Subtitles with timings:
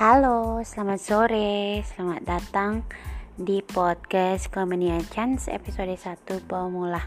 [0.00, 2.88] Halo, selamat sore, selamat datang
[3.36, 7.04] di podcast Komenia Chance episode 1 pemula.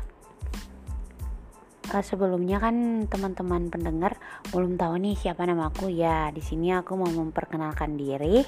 [1.90, 4.14] Uh, Sebelumnya kan teman-teman pendengar
[4.54, 8.46] belum tahu nih siapa namaku ya Di sini aku mau memperkenalkan diri.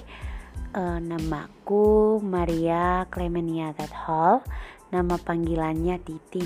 [0.78, 3.74] Uh, Namaku Maria Clemenia
[4.06, 4.46] Hall
[4.94, 6.46] Nama panggilannya Titi.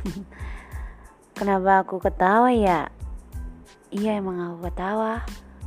[1.36, 2.88] Kenapa aku ketawa ya?
[3.92, 5.20] Iya emang aku ketawa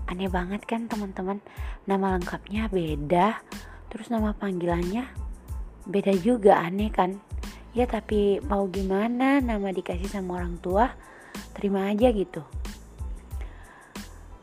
[0.07, 1.39] aneh banget kan teman-teman?
[1.88, 3.39] Nama lengkapnya beda
[3.94, 5.05] terus nama panggilannya
[5.85, 7.20] beda juga aneh kan?
[7.73, 10.94] Ya tapi mau gimana nama dikasih sama orang tua?
[11.58, 12.41] Terima aja gitu.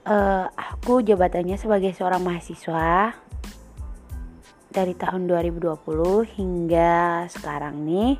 [0.06, 3.14] Uh, aku jabatannya sebagai seorang mahasiswa
[4.70, 5.78] dari tahun 2020
[6.38, 8.14] hingga sekarang nih.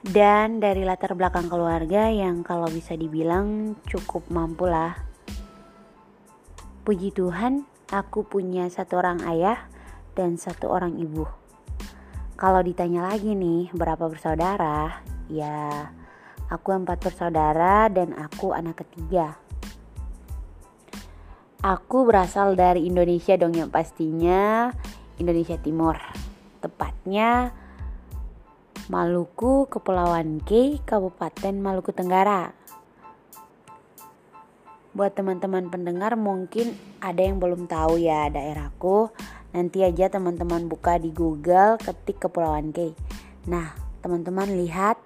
[0.00, 5.09] Dan dari latar belakang keluarga yang kalau bisa dibilang cukup mampu lah
[6.80, 9.68] Puji Tuhan, aku punya satu orang ayah
[10.16, 11.28] dan satu orang ibu.
[12.40, 15.04] Kalau ditanya lagi nih, berapa bersaudara?
[15.28, 15.92] Ya,
[16.48, 19.36] aku empat bersaudara dan aku anak ketiga.
[21.60, 24.72] Aku berasal dari Indonesia dong yang pastinya
[25.20, 26.00] Indonesia Timur.
[26.64, 27.52] Tepatnya
[28.88, 32.59] Maluku, Kepulauan K, Kabupaten Maluku Tenggara.
[34.90, 39.14] Buat teman-teman pendengar mungkin ada yang belum tahu ya daerahku.
[39.54, 42.94] Nanti aja teman-teman buka di Google ketik Kepulauan K.
[43.46, 43.70] Nah,
[44.02, 44.98] teman-teman lihat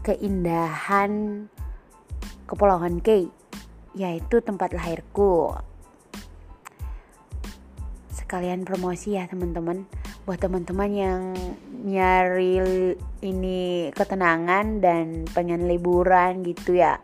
[0.00, 1.44] keindahan
[2.48, 3.28] Kepulauan K,
[3.92, 5.52] yaitu tempat lahirku.
[8.16, 9.84] Sekalian promosi ya teman-teman
[10.24, 11.22] buat teman-teman yang
[11.84, 12.60] nyari
[13.24, 17.00] ini ketenangan dan pengen liburan gitu ya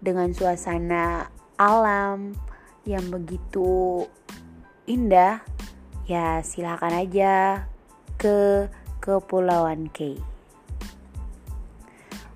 [0.00, 1.28] dengan suasana
[1.60, 2.32] alam
[2.88, 4.08] yang begitu
[4.88, 5.44] indah,
[6.08, 7.68] ya silakan aja
[8.16, 8.66] ke
[9.00, 10.16] Kepulauan K.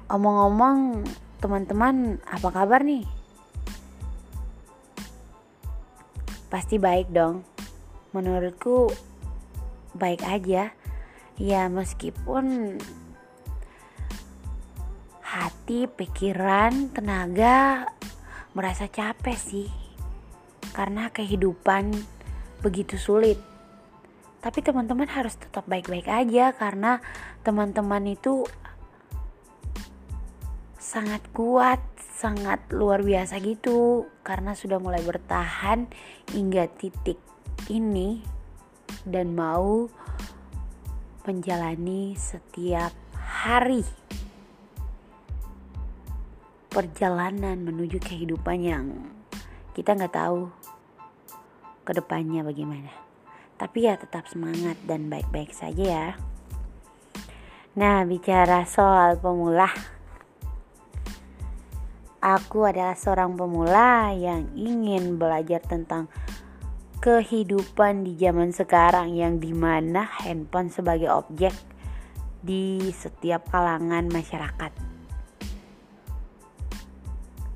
[0.08, 1.04] Omong-omong,
[1.40, 3.04] teman-teman, apa kabar nih?
[6.52, 7.42] Pasti baik dong.
[8.12, 8.92] Menurutku
[9.96, 10.70] baik aja.
[11.34, 12.78] Ya meskipun
[15.34, 17.90] hati, pikiran, tenaga
[18.54, 19.68] merasa capek sih.
[20.70, 21.90] Karena kehidupan
[22.62, 23.42] begitu sulit.
[24.38, 27.02] Tapi teman-teman harus tetap baik-baik aja karena
[27.42, 28.46] teman-teman itu
[30.78, 35.88] sangat kuat, sangat luar biasa gitu karena sudah mulai bertahan
[36.30, 37.18] hingga titik
[37.72, 38.20] ini
[39.08, 39.88] dan mau
[41.24, 43.80] menjalani setiap hari
[46.74, 48.84] perjalanan menuju kehidupan yang
[49.78, 50.50] kita nggak tahu
[51.86, 52.90] ke depannya bagaimana.
[53.54, 56.08] Tapi ya tetap semangat dan baik-baik saja ya.
[57.78, 59.70] Nah, bicara soal pemula.
[62.18, 66.10] Aku adalah seorang pemula yang ingin belajar tentang
[66.98, 71.54] kehidupan di zaman sekarang yang di mana handphone sebagai objek
[72.42, 74.93] di setiap kalangan masyarakat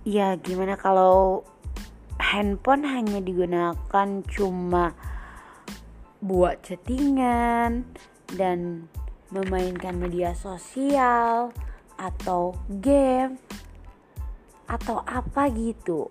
[0.09, 1.45] ya gimana kalau
[2.17, 4.97] handphone hanya digunakan cuma
[6.25, 7.85] buat chattingan
[8.33, 8.89] dan
[9.29, 11.53] memainkan media sosial
[12.01, 13.37] atau game
[14.65, 16.09] atau apa gitu.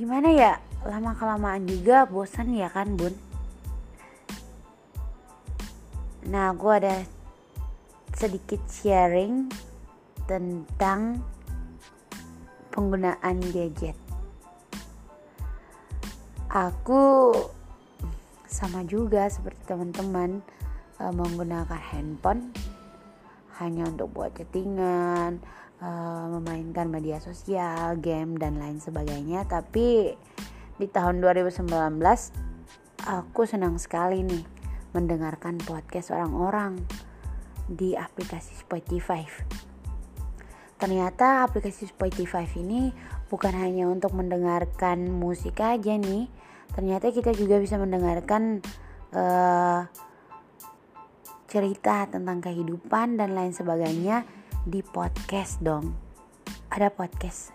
[0.00, 0.56] Gimana ya?
[0.88, 3.12] Lama kelamaan juga bosan ya kan bun?
[6.24, 7.04] Nah gue ada
[8.16, 9.52] sedikit sharing
[10.24, 11.20] tentang
[12.74, 13.94] penggunaan gadget.
[16.50, 17.30] Aku
[18.50, 20.42] sama juga seperti teman-teman
[20.98, 22.50] uh, menggunakan handphone
[23.62, 25.38] hanya untuk buat chattingan,
[25.78, 29.46] uh, memainkan media sosial, game dan lain sebagainya.
[29.46, 30.10] Tapi
[30.74, 31.70] di tahun 2019
[33.06, 34.42] aku senang sekali nih
[34.94, 36.82] mendengarkan podcast orang-orang
[37.70, 39.22] di aplikasi Spotify
[40.78, 42.90] ternyata aplikasi Spotify ini
[43.30, 46.28] bukan hanya untuk mendengarkan musik aja nih.
[46.74, 48.62] Ternyata kita juga bisa mendengarkan
[49.14, 49.86] uh,
[51.46, 54.26] cerita tentang kehidupan dan lain sebagainya
[54.66, 55.94] di podcast dong.
[56.70, 57.54] Ada podcast.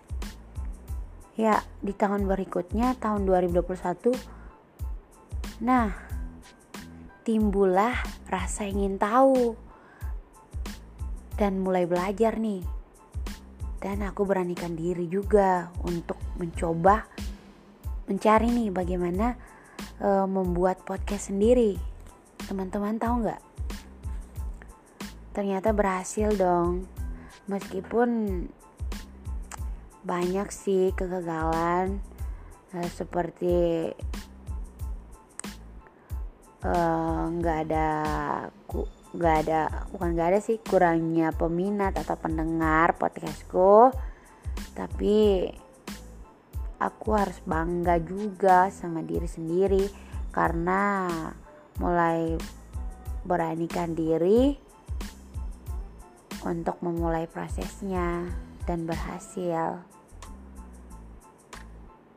[1.36, 4.40] Ya di tahun berikutnya tahun 2021
[5.60, 5.92] nah
[7.28, 7.92] timbullah
[8.32, 9.60] rasa ingin tahu
[11.36, 12.79] dan mulai belajar nih
[13.80, 17.08] dan aku beranikan diri juga untuk mencoba
[18.12, 19.40] mencari nih bagaimana
[20.04, 21.80] uh, membuat podcast sendiri.
[22.50, 23.42] Teman-teman tahu nggak?
[25.32, 26.90] Ternyata berhasil dong.
[27.48, 28.10] Meskipun
[30.04, 32.04] banyak sih kegagalan
[32.76, 33.94] uh, seperti
[37.40, 37.88] nggak uh, ada
[39.10, 43.90] nggak ada bukan nggak ada sih kurangnya peminat atau pendengar podcastku
[44.78, 45.50] tapi
[46.80, 49.86] aku harus bangga juga sama diri sendiri
[50.32, 51.10] karena
[51.82, 52.38] mulai
[53.28, 54.56] beranikan diri
[56.48, 58.32] untuk memulai prosesnya
[58.64, 59.84] dan berhasil.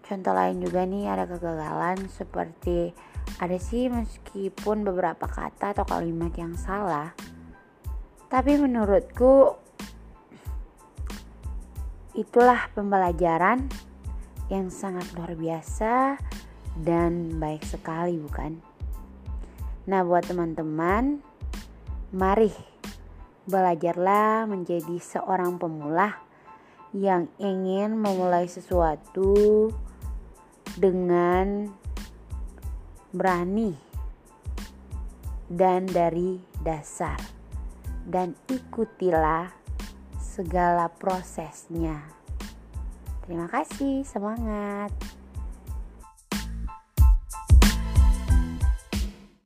[0.07, 2.93] Contoh lain juga nih ada kegagalan seperti
[3.43, 7.11] ada sih meskipun beberapa kata atau kalimat yang salah
[8.31, 9.59] tapi menurutku
[12.17, 13.69] itulah pembelajaran
[14.53, 16.21] yang sangat luar biasa
[16.81, 18.57] dan baik sekali bukan?
[19.89, 21.21] Nah buat teman-teman
[22.13, 22.53] mari
[23.49, 26.21] belajarlah menjadi seorang pemula
[26.93, 29.69] yang ingin memulai sesuatu
[30.77, 31.69] dengan
[33.13, 33.77] berani
[35.53, 37.21] dan dari dasar
[38.09, 39.53] dan ikutilah
[40.17, 42.01] segala prosesnya.
[43.23, 44.91] Terima kasih, semangat.